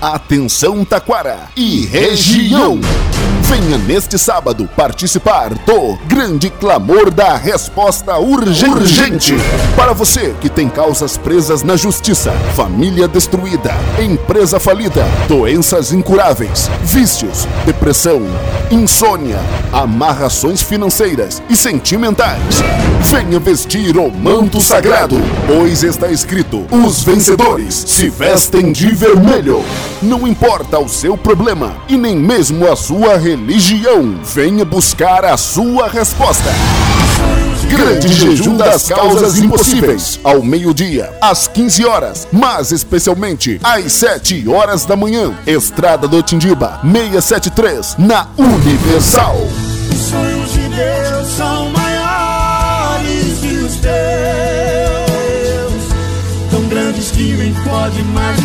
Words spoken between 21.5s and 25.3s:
e sentimentais. Venha vestir o manto sagrado,